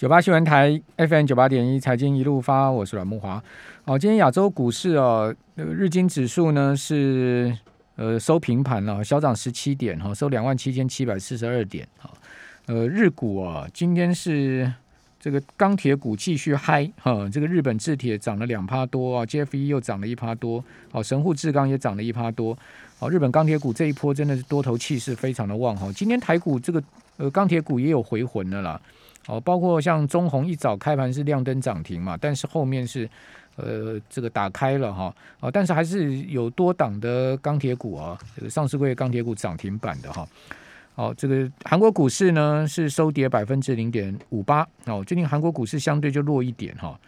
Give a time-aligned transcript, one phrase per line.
[0.00, 3.44] 九八新闻台 FM 九八点一财经一路发，我是阮木华。
[3.84, 7.54] 好，今天亚洲股市哦，日经指数呢是
[7.96, 12.10] 呃收平盘了，小涨十七点哈，收两万七千七百四十二点哈。
[12.64, 14.72] 呃，日股啊，今天是
[15.20, 22.56] 这个钢铁股继续嗨哈，这个日本制铁涨了两趴多啊，GFE 又涨了一趴多，好，神户制钢也涨了一趴多，
[22.98, 25.92] 好，日本钢铁股这一波真的是多头气势非常的旺哈。
[25.94, 26.82] 今天台股这个
[27.18, 28.80] 呃钢铁股也有回魂的啦。
[29.30, 33.08] 哦，包括像中红一早开盘是亮灯涨停嘛，但是后面是
[33.54, 40.26] 呃这个打开了哈，哦，但是还是有多档的钢铁股啊，这个上市柜钢铁股涨停板的哈。
[40.96, 46.98] 哦，这个韩国股市呢是收跌百分之零点五八，哦，最近韩国股市相对就弱一点哈。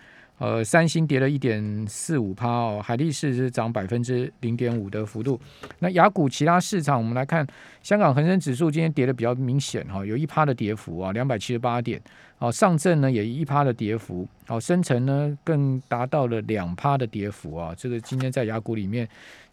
[0.43, 5.41] 呃，三星跌了一点四五趴哦，海力士是涨百分之零点五的幅度。
[5.79, 7.47] 那雅股其他市场，我们来看，
[7.81, 12.03] 香港恒生指数今天跌的比较明显哈，有一趴的跌幅啊，两百七十八点。
[12.41, 17.73] 哦，上证呢也一趴的跌幅，哦，深成呢更达到了两趴的跌幅啊。
[17.77, 19.09] 这个今天在雅股里面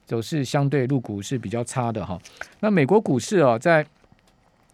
[0.07, 2.19] 走势相对入股是比较差的哈。
[2.61, 3.85] 那美国股市啊，在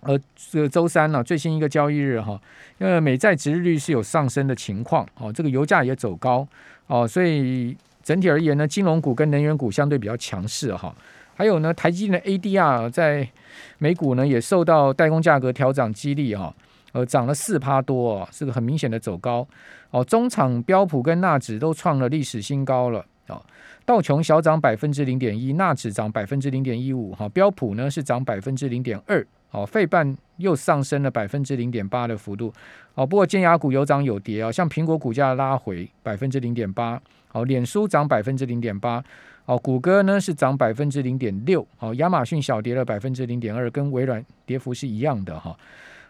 [0.05, 0.19] 呃，
[0.51, 2.39] 这个周三呢，最新一个交易日哈，
[2.77, 6.47] 因为美债值日率是有上升的情况哦，这个油价也走高
[6.85, 10.95] 哦，所以整体而言呢，金融股跟能源股相对比较强势哈。
[11.33, 13.27] 还有呢，台积电的 ADR 在
[13.79, 16.53] 美股呢也受到代工价格调整激励哈，
[16.91, 19.45] 呃，涨了四趴多哦，是个很明显的走高
[19.89, 20.03] 哦。
[20.03, 23.41] 中场标普跟纳指都创了历史新高了哦。
[23.85, 29.25] 道琼小涨百分之零点一，纳指涨百分之零点一五哈，标普呢是涨百分之零点二。
[29.55, 32.53] 哦，费半又上升了百分之零点八的幅度。
[32.95, 37.01] 哦，不过尖牙股有涨有跌啊，像苹果股价拉回百分之零点八。
[37.31, 39.01] 哦，脸书涨百分之零点八。
[39.45, 41.65] 哦，谷歌呢是涨百分之零点六。
[41.79, 45.55] 哦，亚马逊小跌了百分之零点二，跟微软跌幅是一样的哈。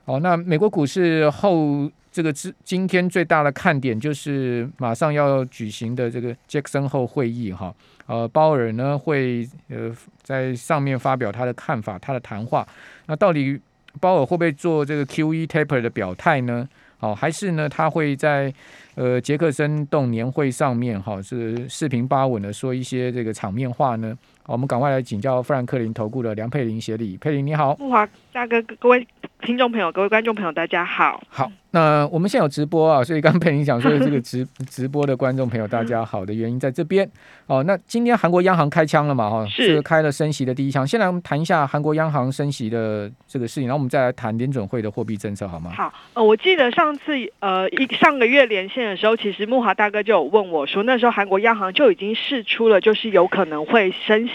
[0.05, 7.75] 哦，那美国股市后这个之今天最大的看点就是马上要举行的这个杰克森后会议哈。
[8.05, 9.93] 呃，鲍尔呢会呃
[10.23, 12.65] 在上面发表他的看法，他的谈话。
[13.07, 13.59] 那到底
[13.99, 16.65] 鲍尔会不会做这个 QE taper 的表态呢？
[16.99, 18.53] 好，还是呢他会在
[18.93, 24.17] 呃杰克森动年会上面哈是四平八稳的说一些这个场面话呢？
[24.47, 29.07] 我们赶快来请教富兰克林投顾的梁佩玲协理，佩玲你好，木华大哥，各位
[29.41, 31.51] 听众朋友，各位观众朋友，大家好，好。
[31.71, 37.05] 那我们现在有直播啊，所以刚佩玲讲说的这个直 直播的观众朋友，大家好的原因在这边
[37.47, 37.61] 哦。
[37.63, 39.29] 那今天韩国央行开枪了嘛？
[39.29, 40.87] 哈，是开了升息的第一枪。
[40.87, 45.69] 先来我们谈一下韩国央行升息的这个事情，然后我们再来谈联准会的货币政策，好吗？
[45.75, 54.33] 好，呃，我记得上次呃一上个月连线的时候，其实木华大哥就有问我说，那时候韩国央行就已经试出了就是有可能会升息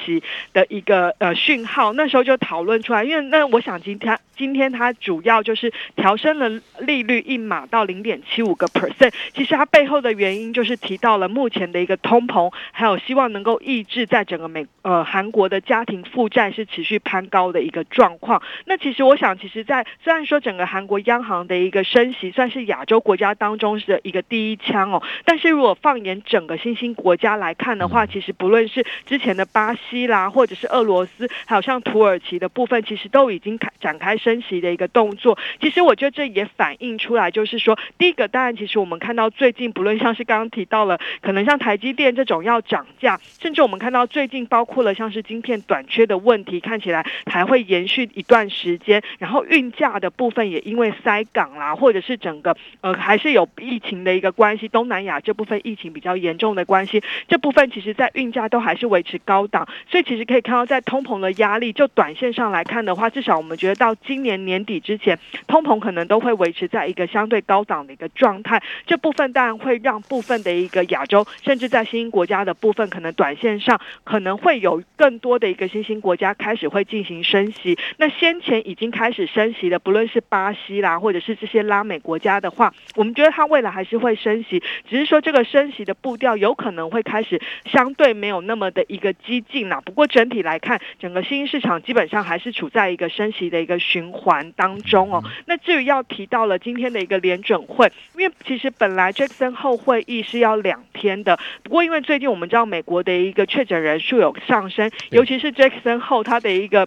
[0.53, 6.49] 的一个呃讯号，那时候就讨论出来，因为那我想今天今天它主要就是调升了
[6.81, 7.21] 利率。
[7.31, 18.43] 一码到零点七五个 percent，其实它背后的原因就是提到了目前的一个通膨，还有希望能够抑制在整个美呃韩国的家庭负债是持续攀高的一个状况。
[18.65, 35.39] 那其实我想，其实，在虽然说整个韩国央行的一个升息算是亚洲国家当中的一个第一枪哦，但是如果放眼整个新兴国家来看的话，其实不论是之前的巴西啦，或者是俄罗斯，还有像土耳其的部分，其实都已经开展开升息的一个动作。
[35.61, 37.11] 其实我觉得这也反映出。
[37.11, 49.03] 来就是说，第一个当然，其实我们看到最近，不论像是刚刚提到了，可能像台积电这种要涨价，甚至我们看到最近包括了像是晶片短缺的问题，看起来还会延续一段时间。
[49.19, 59.67] 然后运价的部分也因为塞港啦，或者是整个呃还是有疫情的一个关系，东南亚这部分疫情比较严重的关系，这部分其实在运价都还是维持高档。
[59.89, 67.11] 所以其实可以看到，在通膨的压力，就短线上来看的话，至少我们觉得到今年年底之前，通膨可能都会维持在一个。
[67.11, 77.77] 相对高档的一个状态，这部分当然会让部分的一个亚洲，甚至在新兴国家的部分，可能短线上可能会有更多的一个新兴国家开始会进行升息。
[77.97, 89.81] 那先前已经开始升息的，不论是巴西啦，或者是这些拉美国家的话，我们觉得它未来还是会升息，只是说这个升息的步调有可能会开始相对没有那么的一个激进啦。
[89.81, 95.25] 不过整体来看，整个新兴市场基本上还是处在一个升息的一个循环当中哦。
[95.47, 97.01] 那至于要提到了今天的。
[97.01, 106.87] 一个联准会，因为其实本来 Jackson 后会议是要两天的，不过因为最近我们知道美国的一个确诊人数有上升，尤其是 Jackson 后他的一个。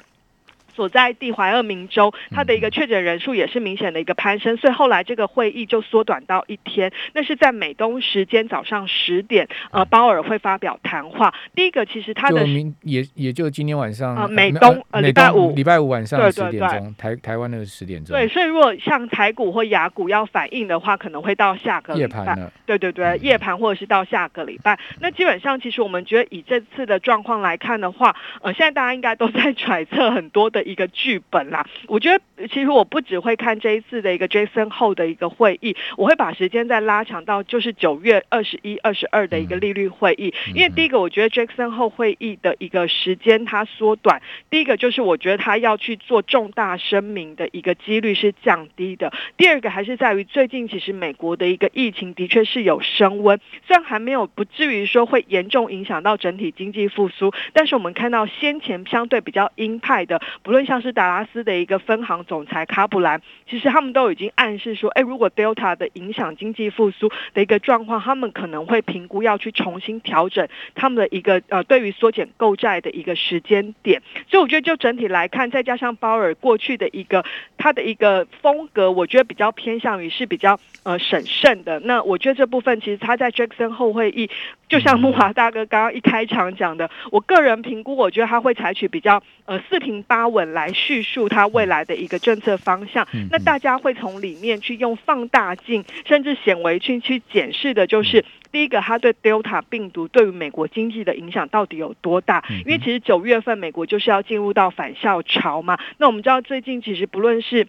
[0.76, 6.92] 所在地怀俄明州，它的一个确诊人数也是明显的一个攀升，所以后来这个会议就缩短到一天。
[7.14, 11.34] 那是在美东时间早上十点，呃，鲍尔会发表谈话。
[11.56, 18.16] 第一个其实他的明也也就今天晚上呃美东呃礼拜五礼拜五晚上十点钟，台台湾的十点钟。
[18.16, 22.52] 对，所以如果像台股或雅股要反应的话，可能会到下个夜盘了。
[22.66, 24.80] 对对对，夜盘或者是到下个礼拜。
[25.00, 30.63] 那基本上其实我们觉得以这次的状况来看的话，呃，现在大家应该都在揣测很多的。
[30.64, 40.34] 一个剧本啦，我觉得其实我不只会看这一次的一个 Jason 后的一个会议，我会把时间再拉长到就是九月二十一、二十二的一个利率会议。
[40.56, 44.20] 因为第一个，我觉得 Jason 后会议的一个时间它缩短；
[44.50, 53.38] 第一个就是我觉得他要去做重大声明的一个几率是降低的；第二个还是在于最近其实美国的一个疫情的确是有升温，
[53.68, 60.53] 虽然还没有不至于说会严重影响到整体经济复苏，但是我们看到先前相对比较鹰派的不。
[60.54, 74.02] 论像是达拉斯的一个分行总裁卡普兰，其实他们都已经暗示说，哎，如果 Delta 的影响经济复苏的一个状况，他们可能会评估要去重新调整他们的一个呃对于缩减购债的一个时间点。
[74.30, 77.26] 所以我觉得就整体来看，再加上鲍尔过去的一个
[77.58, 81.80] 他的一个风格，我觉得比较偏向于是比较呃审慎的。
[81.82, 84.30] 那我觉得这部分其实他在 Jackson 后会议，
[84.74, 90.44] 就像木华大哥刚刚一开场讲的，我个人评估，我觉得他会采取比较呃四平八稳。
[90.54, 102.44] 来叙述他未来的一个政策方向，那大家会从里面去用放大镜甚至显微镜去检视的，就是第一个，他对 Delta 病毒对于美国经济的影响到底有多大？
[102.66, 105.80] 因为其实九月份美国就是要进入到返校潮嘛。
[105.98, 107.68] 那我们知道最近其实不论是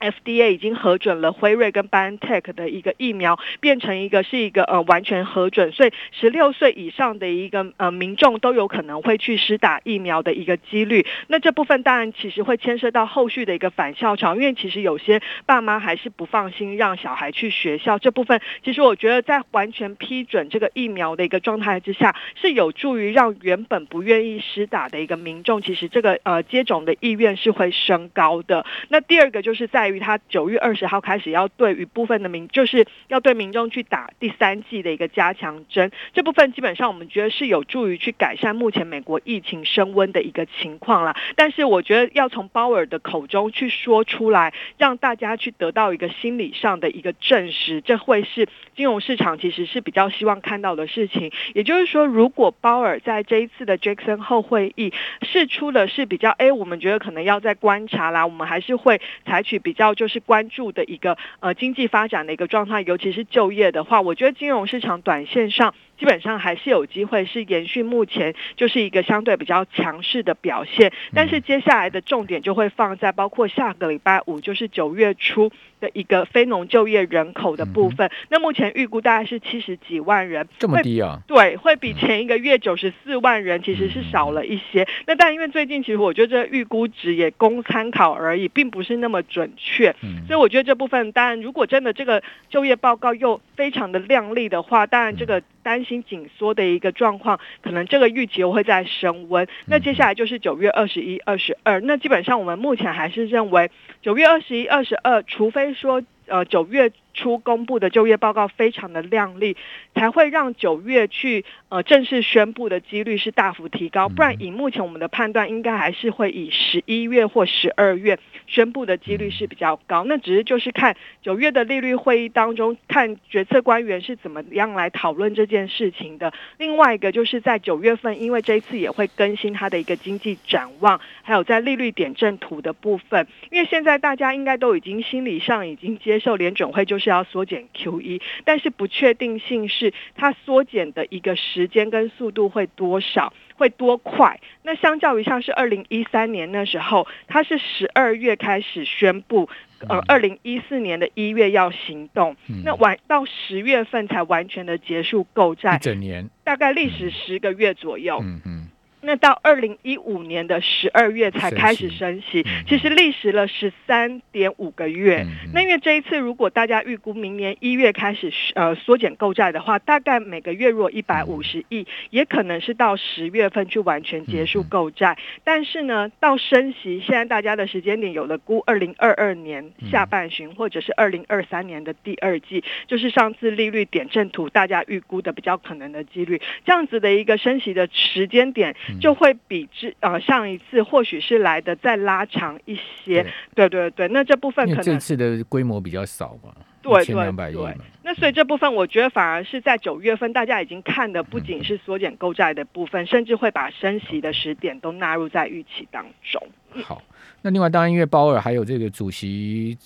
[0.00, 11.06] FDA 已经核准了辉瑞跟 BioNTech 的一个疫苗，变成一个是一个呃完全核准，所以十六岁以上的一个呃民众都有可能会去施打疫苗的一个几率。
[11.28, 17.98] 那这部分当然其实会牵涉到后续的一个返校潮，因为其实有些爸妈还是不放心让小孩去学校。
[17.98, 28.64] 这部分其实我觉得在完全批准这个疫苗的一个状态之下，是有助于让原本不愿意施打的一个民众，其实这个呃接种的意愿是会升高的。
[28.88, 41.16] 那第二个就是在于他九月二十号开始要对于部分的民，就是要对民众去打第三季的一个加强针，这部分基本上我们觉得是有助于去改善目前美国疫情升温的一个情况了。
[41.34, 48.46] 但是我觉得要从鲍尔的口中去说出来，让大家去得到一个心理上的一个证实，这会是
[48.76, 51.32] 金融市场其实是比较希望看到的事情。
[51.54, 59.79] 也就是说，如果鲍尔在这一次的 Jackson 后会议释出的是比较，哎，我们觉得可能要再观察啦，我们还是会采取比较。
[59.80, 65.74] 要就是关注的一个呃经济发展的一个状态，尤其是就业的话，我觉得金融市场短线上。
[66.00, 78.10] 基本上还是有机会是延续目前就是一个相对比较强势的表现，但是接下来的重点就会放在包括下个礼拜五就是九月初的一个非农就业人口的部分。
[78.30, 81.20] 那目前预估大概是七十几万人，这么低啊？
[81.26, 84.88] 对，会比前一个月九十四万人其实是少了一些。
[85.06, 89.94] 那但因为最近其实我觉得这预估值也供参考而已，并不是那么准确。
[90.26, 95.89] 所以我觉得这部分当然如果真的这个就业报告又非常的亮丽的话，当然这个担心。
[95.98, 99.46] 紧缩的一个状况，可能这个预期会在升温。
[99.66, 101.80] 那接下来就是九月二十一、二十二。
[101.80, 103.70] 那基本上我们目前还是认为
[104.02, 109.56] 九月二十一、二十二，除非说呃九月初公布的就业报告非常的亮丽，
[109.94, 114.08] 才会让九月去呃正式宣布的几率是大幅提高。
[114.08, 118.18] 不然以目前我们的判断，应该还是会以十一月或十二月。
[118.46, 126.32] 宣布的几率是比较高，那只是就是看九月的利率会议当中，看决策官员是怎么样来讨论这件事情的。
[126.58, 133.28] 另外一个就是在九月份，因为这一次也会更新它的一个经济展望，还有在利率点阵图的部分。
[133.52, 143.32] 因为现在大家应该都已经心理上已经接受联准会就是要缩减 QE，但是不确定性是它缩减的一个时间跟速度会多少。
[143.60, 144.40] 会多快？
[144.62, 149.50] 那相较于像是二零一三年那时候，它是十二月开始宣布，
[149.86, 158.18] 呃，二零一四年的一月要行动，那完到十月份才完全的结束购债，一整年，大概历时十个月左右。
[158.22, 158.68] 嗯嗯。
[159.02, 165.26] 那到二零一五年的十二月才开始升息，其实历时了十三点五个月。
[165.54, 175.16] 那因为这一次，如果大家预估明年一月开始呃缩减购债的话，大概每个月若一百五十亿，也可能是到十月份去完全结束购债。
[175.44, 188.76] 但是呢，到升息，现在大家的时间点有了估二零二二年下半旬，或者是二零二三年的第二季，就是上次利率点阵图大家预估的比较可能的几率，这样子的一个升息的时间点。
[188.98, 193.24] 就会比之呃上一次或许是来的再拉长一些。
[193.54, 196.52] 对对对，那这部分可能这次的规模比较少嘛。
[196.82, 197.14] 对对
[197.52, 206.42] 对，那所以这部分我觉得反而是在九月份，大家已经看的不仅是缩减购债的部分，甚至会把升息的时点都纳入在预期当中。
[206.82, 207.02] 好，
[207.42, 209.76] 那另外当然因为鲍尔还有这个主席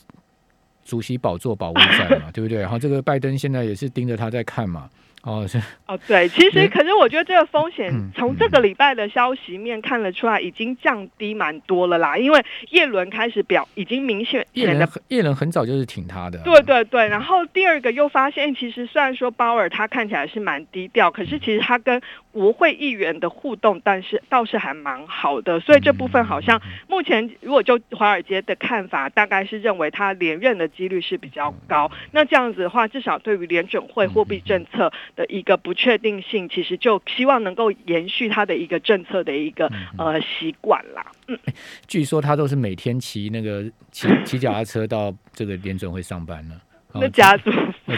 [0.84, 2.60] 主席宝座保卫战嘛， 对不对？
[2.60, 4.88] 然后这个拜登现在也是盯着他在看嘛。
[5.24, 12.16] 哦，是 哦，对，其实可是我觉得这个风险从这个礼拜的消息面看得出来，已经降低蛮多了啦。
[12.16, 17.08] 因为叶伦开始表已经明显，叶伦叶伦很早就是挺他的，对对对。
[17.08, 25.58] 然后第二个又发现，其实虽然说鲍尔他看起来是蛮低调，可是其实他跟国会议员的互动，但是倒是还蛮好的。
[25.60, 31.90] 所以这部分好像目前如果就华尔街的看法，大概是认为他连任的几率是比较高。
[32.10, 34.92] 那这样子的话，至少对于联准会货币政策。
[35.16, 41.06] 的一个不确定性，其实就希望能够延续他的一个政策的一个呃习惯啦。
[41.28, 41.38] 嗯，
[41.86, 46.60] 据说他都是每天骑那个 骑骑脚踏车到这个联准会上班呢。
[46.92, 47.50] 那家族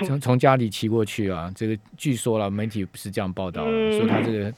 [0.06, 4.52] 从从家里骑过去啊，这个据说了，媒体不是这样报道，说他这个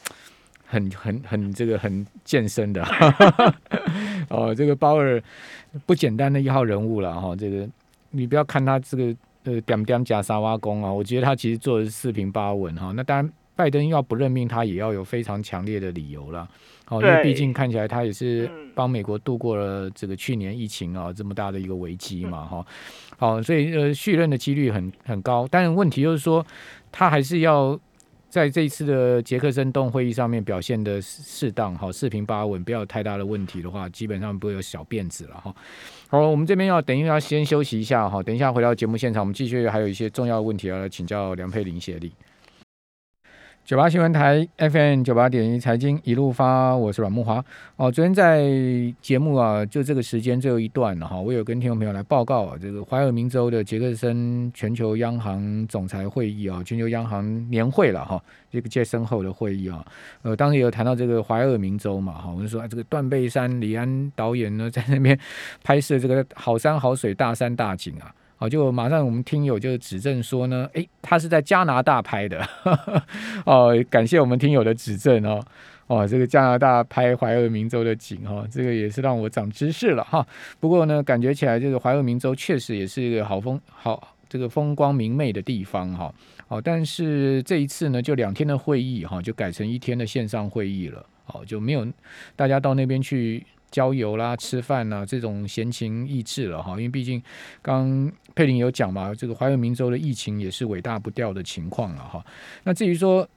[0.64, 2.84] 很很很这个很健身的。
[4.30, 5.22] 哦，这个鲍尔
[5.86, 7.34] 不简单的一号人物了哈。
[7.34, 7.68] 这个
[8.10, 9.14] 你不要看他这个。
[9.44, 12.92] 呃，点点加沙瓦工啊，我觉得他其实做的是四平八稳哈。
[12.94, 16.48] 那当然，拜登要不任命他，也要有非常强烈的理由了。
[16.88, 22.66] 哦，因为毕竟看起来他也是帮美国度过了这个去年疫情啊这么大的一个危机嘛哈。
[23.16, 26.44] 好，所以呃续任的几率很很高，但问题就是说
[26.90, 27.78] 他还是要
[28.28, 35.54] 在这一次的杰克森洞会议上面表现的适当，好四平八稳，不要有太大的问题的话，基本上不会有小辫子了哈。
[36.08, 42.12] 好，我们这边要等一下先休息一下哈，等一下回到节目现场，我们继续还有一些重要问题要来请教梁佩玲协理。
[43.68, 47.44] 九八新闻台 FM 九八点一财经一路发，我是阮木华。
[47.76, 48.50] 哦，昨天在
[49.02, 58.18] 节目啊，就这个时间最后一段了哈，我有跟听众朋友来报告啊，这个怀俄明州的杰克森全球央行总裁会议啊，全球央行年会了哈，
[58.50, 59.84] 这个杰森后的会议啊，
[60.22, 65.18] 呃，当时有谈到这个怀俄明州嘛，哈，我就说啊这个断背山李安导演呢，在那边
[65.62, 68.14] 拍摄这个好山好水大山大景啊。
[68.40, 72.40] 好，就马上我们听友就指正说呢，诶，他是在加拿大拍的，
[73.44, 75.44] 哦，感谢我们听友的指正哦，
[75.88, 80.24] 哦，这个加拿大拍怀俄明州的景哈，这个也是让我长知识了哈。
[80.60, 86.14] 不过呢，感觉起来这个怀俄明州确实也是一个好风好这个风光明媚的地方哈。
[86.46, 91.84] 好，但是这一次呢，就两天的会议哈，就改成一天的线上会议了，哦，就没有
[92.36, 93.44] 大家到那边去。
[93.70, 97.22] 郊游啦、吃饭啦，这种闲情逸致了哈，因为毕竟
[97.60, 102.24] 刚佩林有讲嘛，这个怀俄明州的疫情也是尾大不掉的情况了哈。
[102.64, 103.28] 那至于说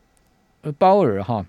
[0.62, 1.46] 呃鲍尔哈，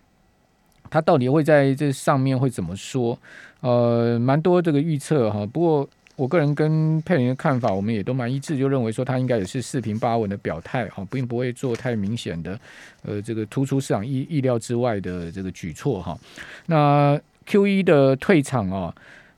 [0.90, 3.18] 他到底会在这上面会怎么说？
[3.60, 5.46] 呃，蛮多这个预测哈。
[5.46, 12.58] 不过我个人跟佩林的看法，我们也都蛮一致，就认为说他应该也是四平八稳的表态哈，并不会做太明显的
[13.02, 16.18] 呃这个突出市场意意料之外的这个举措哈。
[16.66, 18.94] 那 Q 一的退场哦，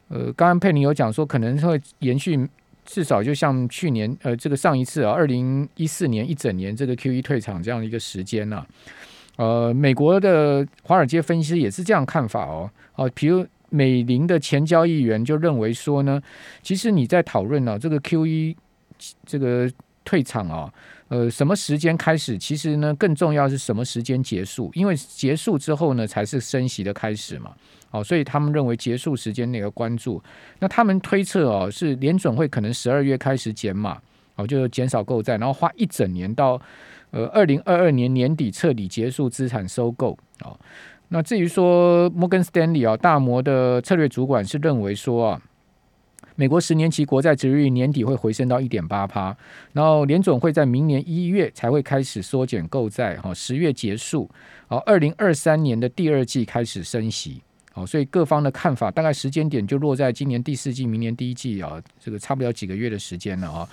[0.09, 2.49] 呃，刚刚佩妮有讲说可能会延续，
[2.85, 8.65] 至少就像去年呃这个上一次啊，二零一四年一整年这个 Q 一退场这样的一个时间呢，
[9.37, 16.21] 呃，美国的华尔街分析师也是这样看法哦，哦，比如美林的前交易员就认为说呢，
[16.63, 18.57] 其实你在讨论呢这个 Q 一
[19.27, 19.71] 这个
[20.05, 20.73] 退场啊。
[21.09, 22.37] 呃，什么时间开始？
[22.37, 24.71] 其实呢，更重要是什么时间结束？
[24.73, 27.53] 因为结束之后呢，才是升息的开始嘛。
[27.95, 30.21] 哦，所以他们认为结束时间那个关注。
[30.59, 33.97] 那他们推测哦，是联准会可能十二月开始减码，
[34.35, 36.61] 哦，就减少购债，然后花一整年到
[37.13, 40.19] 呃二零二二年年底彻底结束资产收购。
[40.43, 40.59] 哦，
[41.11, 45.41] 那至于说摩根斯丹利啊，大摩的策略主管是认为说啊。
[46.37, 49.37] 美国十年期国债值率年底会回升到一点八趴，
[49.73, 54.29] 然后联总会在明年一月才会开始缩减购债，哈，十月结束，
[54.67, 57.41] 好，二零二三年的第二季开始升息，
[57.75, 63.69] 哦，所以各方的看法大概时间点就落在今年第四季、明年第一季啊，这个差不了几个月的时间了啊，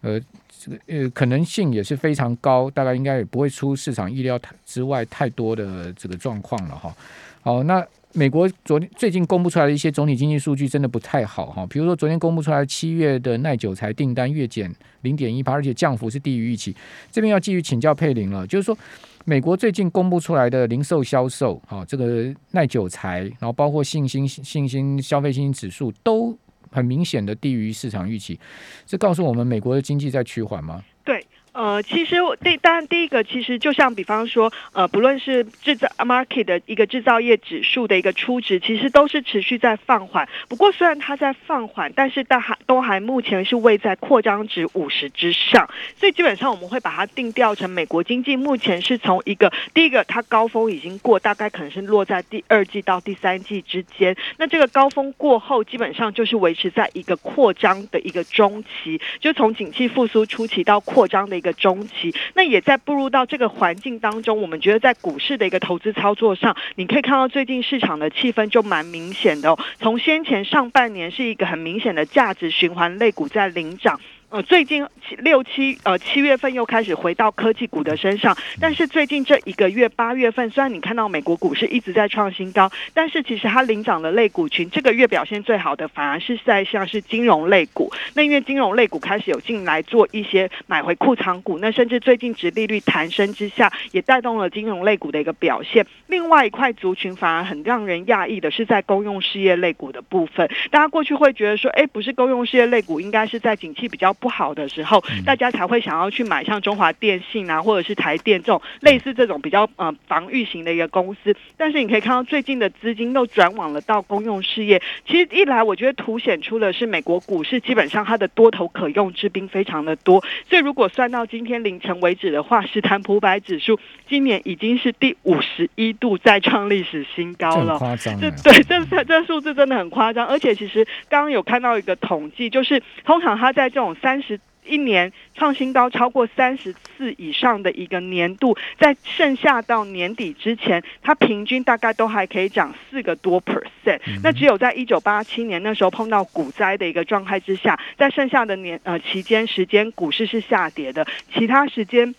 [0.00, 0.20] 呃，
[0.58, 6.96] 这个呃可能性也是非常高，大概应该也不会出市场意料之外太多的这个状况了哈，
[7.42, 7.86] 好，那。
[8.12, 16.74] 美国昨天最近公布出来的一些总体经济数据真的不太好哈，比如说昨天公布出来七月的耐久材订单月减零点一八，而且降幅是低于预期。
[17.12, 18.76] 这边要继续请教佩林了，就是说
[19.24, 26.36] 美国最近公布出来的零售销售，哈，这个耐久材，然后包括信心、信心、消费信心指数都
[26.72, 28.38] 很明显的低于市场预期，
[28.86, 30.82] 这告诉我们美国的经济在趋缓吗？
[31.04, 31.24] 对。
[31.52, 40.28] 呃，其实第当然第一个，其实就像比方说，呃，不论是制造 market 的一个制造业指数的一个初值，其实都是持续在放缓。
[40.48, 54.16] 不过虽然它在放缓，但是但还都还目前是位在扩张值五十之上，所以基本上我们会把它定调成美国经济目前是从一个第一个它高峰已经过，大概可能是落在第二季到第三季之间。
[54.36, 61.39] 那这个高峰过后，基本上就是维持在一个扩张的一个中期，就从景气复苏初期到扩张的。
[61.40, 64.40] 一个中期，那也在步入到这个环境当中。
[64.40, 69.58] 我们觉得在股市的一个投资操作上，你可以看到最近市场的气氛就蛮明显的哦。
[69.80, 73.98] 从先前上半年是一个很明显的价值循环类股在领涨。
[74.30, 74.86] 呃，最近
[75.18, 87.92] 六七呃七月份又开始回到科技股的身上，但是最近这一个月八月份，虽然你看到美国股市一直在创新高，但是其实它领涨的类股群，这个月表现最好的反而是在像是金融类股。
[88.14, 95.84] 那因为金融类股开始有进来做一些买回库藏股，那甚至最近值利率弹升之下，也带动了金融类股的一个表现。
[96.06, 104.14] 另外一块族群反而很让人讶异的是在公用事业类股的部分，大家过去会觉得说，哎，不是公用事业类股，应该是在景气比较。
[104.20, 111.34] 不好的时候，大家才会想要去买像中华电信啊，或者是台电这种类似这种比较呃防御型的一个公司。
[111.56, 114.80] 但是你可以看到最近的资金又转往了到公用事业。
[115.06, 120.22] 其实一来，我觉得凸显出的是美国股市基本上它的多头可用之兵非常的多。
[120.48, 127.78] 所以如果算到今天凌晨为止的话，史坦普百指数今年已经是第五十一度再创历史新高了。
[127.78, 130.26] 夸张，这对这这数字真的很夸张。
[130.26, 134.09] 而且其实刚刚有看到一个统计，就是通常它在这种三。
[134.10, 144.00] 三十一年创新高超过三十次以上的一个年度，在剩下到年底之前，它平均大概都还可以涨四个多 percent。
[144.24, 152.12] 那只有在一九八七年那时候碰到股灾的一个状态之下，在剩下的年呃期间时间，股市是下跌的，其他时间。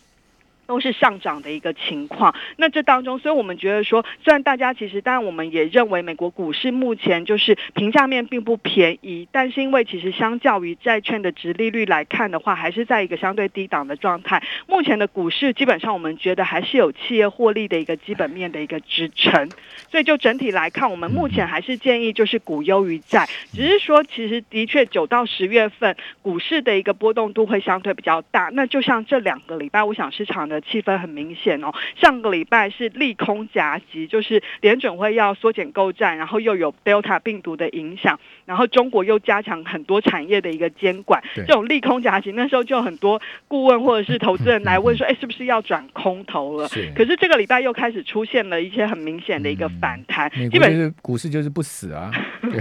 [0.71, 2.33] 都是上涨的一个情况。
[2.55, 14.41] 那这当中，所以我们觉得说，虽然大家其实，但我们也认为美国股市目前就是评价面并不便宜，但是因为其实相较于债券的值利率来看的话，还是在一个相对低档的状态。
[14.65, 19.49] 目前的股市基本上，我们觉得还是有企业获利的一个基本面的一个支撑。
[19.89, 28.49] 所以就整体来看，我们目前还是建议就是股优于债，只是说其实的确九到十月份股市的一个波动度会相对比较大。
[28.53, 30.60] 那就像这两个礼拜，我想市场的。
[30.61, 46.67] 气氛很明显哦，上个礼拜是利空夹击，就是联准会要缩减购债，然后又有 Delta 病毒的影响，然后中国又加强很多产业的一个监管，这种利空夹击，那时候就很多顾问或者是投资人来问说， 哎，是不是要转空头了？
[46.95, 52.11] 可是这个礼拜又开始出现了一些很明显的一个反弹，基本是股市就是不死啊。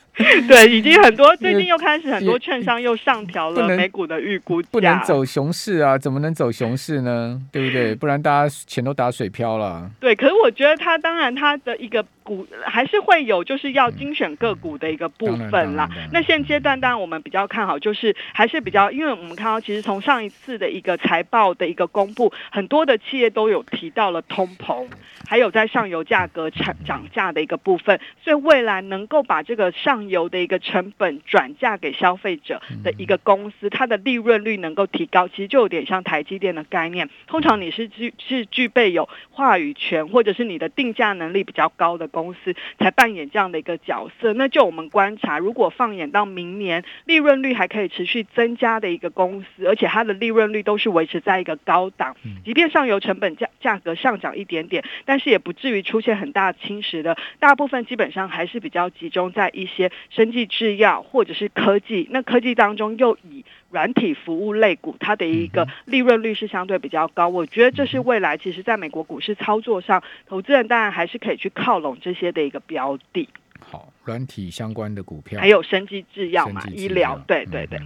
[0.48, 7.40] 对，已经很多，最近又开始很多券商又上调了美股的预估，不能走熊市啊，怎么能走熊市呢？
[7.52, 7.94] 对不对？
[8.00, 9.90] 不然大家钱都打水漂了。
[10.00, 12.04] 对，可是我觉得它当然它的一个。
[12.22, 15.88] 股还是会有，就是要精选个股的一个部分啦。
[16.12, 24.86] 那现阶段当然我们比较看好，就是还是比较，因为我们看到其实从上一次的一个财报的一个公布，很多的企业都有提到了通膨，
[25.26, 37.08] 还有在上游价格涨涨价的一个部分，所以未来能够把这个上游的一个成本转嫁给消费者的一个公司，它的利润率能够提高，其实就有点像台积电的概念。
[37.26, 42.10] 通常你是具是具备有话语权，或者是你的定价能力比较高的。
[42.10, 57.16] 公司才扮演这样的一个角色，那就我们观察，如果放眼到明年，利润率还可以持续增加的一个公司，而且它的利润率都是维持在一个高档，即便上游成本价价格上涨一点点，但是也不至于出现很大侵蚀的。
[57.38, 63.44] 大部分基本上还是比较集中在一些生技制药或者是科技，那科技当中又以。
[63.72, 73.28] 软体服务类股，它的一个利润率是相对比较高，我觉得这是未来其实在美国股市操作上，投资人当然还是可以去靠拢这些的一个标的。
[73.60, 77.78] 好，软体相关的股票，还有生技制药嘛，医疗，对对对。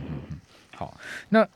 [0.74, 0.96] 好，
[1.28, 1.46] 那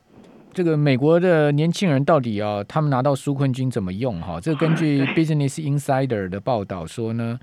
[0.52, 4.20] 这个美国的年轻人到底啊，他们拿到纾困金怎么用？
[4.20, 7.40] 哈，这根据 Business Insider 的报道说呢，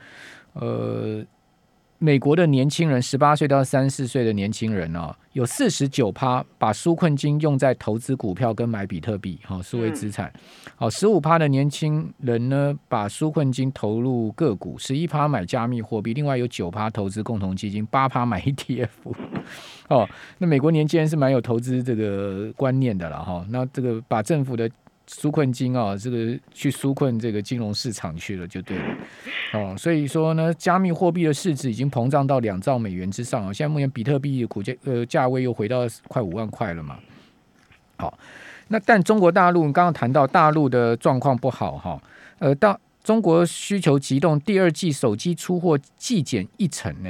[0.54, 1.26] 呃。
[1.98, 10.32] 美国的年轻人，十八岁到三十四岁的年轻人哦，有四十九趴把纾困金用在投资股票跟买比特币，哈，数位资产。
[10.76, 18.88] 好，十五趴的年轻人呢，把纾困金投入个股，十一趴买加密货币，另外有九趴投资共同基金，八趴买 ETF。
[19.88, 23.46] 哦，那美国年轻人是蛮有投资这个观念的了哈。
[23.50, 24.70] 那这个把政府的。
[25.08, 28.84] 纾困金啊，这个去纾困这个金融市场去了就对了，
[29.54, 33.54] 哦，所以说呢，加密货币的市值已经膨胀到两兆美元之上啊。
[33.54, 36.98] 现在目前比特币股价呃价位又回到快五万块了嘛。
[37.98, 38.18] 好，
[38.68, 42.02] 那但中国大陆刚刚谈到大陆的状况不好哈，
[42.40, 47.10] 呃，到中国需求急动，第二季手机出货季减一成呢。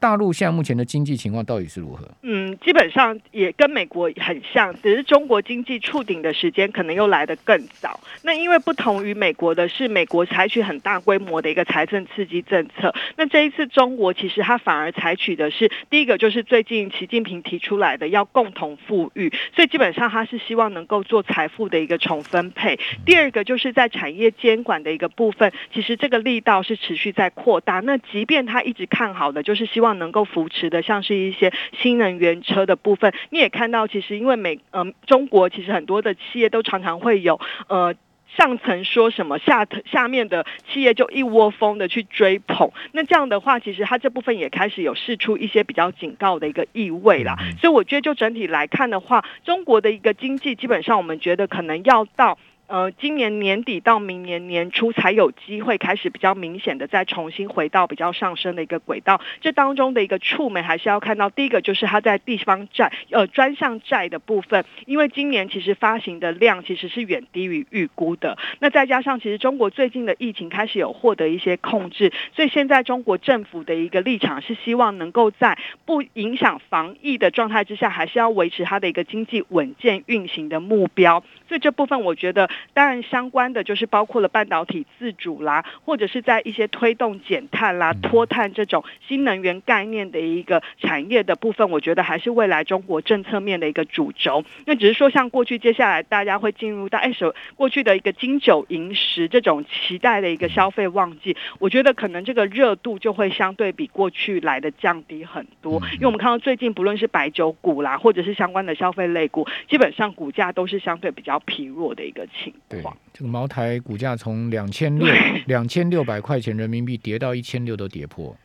[0.00, 2.08] 大陆现在目前的经济情况到底是如何？
[2.22, 7.98] 嗯，基本上也跟美国很像，只是中国经济触顶的时间可能又来得更早。
[8.22, 12.94] 那因为不同于美国的是，美国采取很大规模的一个财政刺激政策。
[13.16, 22.78] 那这一次中国其实它反而采取的是第一个就是最近习近平提出来的要共同富裕，所以基本上它是希望能够做财富的一个重分配。
[23.04, 27.80] 第二个就是在产业监管的一个部分，其实这个力道是持续在扩大。
[27.80, 37.94] 那即便他一直看好的，就是希望能够扶持的，像是一些新能源车的部分，你也看到，其实因为美嗯中国其实很多的企业都常常会有呃
[38.36, 47.36] 上层说什么，下下面的企业就一窝蜂的去追捧，那这样的话，其实它这部分也开始有试出一些比较警告的一个意味啦。
[47.60, 52.38] 所以我觉得就整体来看的话，中国的一个经济基本上我们觉得可能要到。
[52.68, 59.22] 呃，今年年底到明年年初才有机会开始比较明显的再重新回到比较上升的一个轨道。
[59.40, 68.36] 这当中的一个触媒还是要看到，第一个就是它在地方债呃专项债的部分，因为今年其实发行的量其实是远低于预估的。
[68.58, 81.24] 那再加上其实中国最近的疫情开始有获得一些控制，所以现在中国政府的一个立场是希望能够在不影响防疫的状态之下，还是要维持它的一个经济稳健运行的目标。
[81.48, 82.46] 所以这部分我觉得。
[82.74, 94.44] 当然，相关的就是包括了半导体自主啦，或者是在一些推动减碳啦、脱碳这种新能源概念的一个产业的部分，我觉得还是未来中国政策面的一个主轴。
[94.64, 105.80] 那只是说，像过去接下来大家会进入到哎，首过去的一个金九银十这种期待的一个消费旺季，我觉得可能这个热度就会相对比过去来的降低很多。
[105.94, 112.47] 因为我们看到最近不论是白酒股啦，或者是相关的消费类股，基本上股价都是相对比较疲弱的一个情。
[112.68, 112.82] 对，
[113.12, 115.06] 这个茅台股价从两千六
[115.46, 118.36] 两千六百块钱人民币跌到一千六都跌破，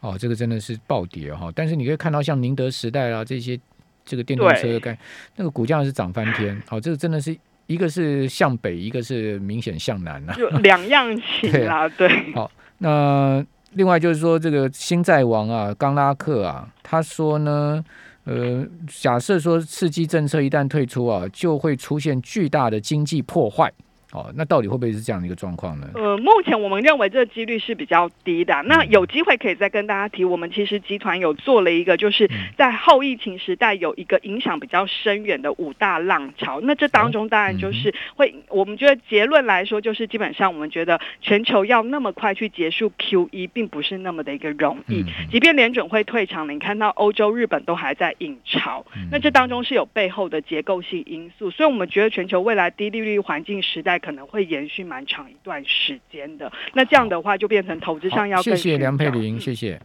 [0.00, 1.50] 哦，这个真的是暴跌哈。
[1.54, 3.58] 但是你可以看到像宁德时代啊这些
[4.04, 4.98] 这个电动车的概
[5.36, 6.60] 那个股价是涨翻天。
[6.66, 7.36] 好，这个真的是
[7.66, 11.88] 一个是向北，一个是明显向南啊，就两样 情啦。
[11.88, 17.84] 对，好，那另外就是说这个新债王啊，刚拉克啊，他说呢。
[18.24, 18.66] 呃，
[19.02, 23.72] 假设说刺激政策一旦退出啊，就会出现巨大的经济破坏。
[24.14, 25.90] 哦，那到底会不会是这样的一个状况呢？
[25.94, 28.54] 呃，目前我们认为这个几率是比较低的。
[28.62, 36.60] 那有机会可以再跟大家提，我们其实集团有做了一个，就是在后疫情时代有一个影响比较深远的五大浪潮。
[36.60, 45.04] 那这当中当然就是会，我们觉得结论来说，就是基本上我们觉得全球要那么快去结束 Q E，并不是那么的一个容易。
[45.32, 51.50] 即便联准会退场了，你看到欧洲、日本都还在引潮，那这当中是有背后的结构性因素。
[51.50, 54.00] 所以我们觉得全球未来低利率环境时代。
[54.04, 58.42] 可能会延续蛮长一段时间的，那这样的话就变成投资上要。
[58.42, 59.80] 谢谢梁佩玲，谢谢。